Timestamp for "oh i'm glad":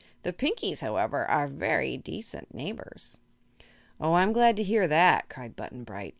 3.99-4.57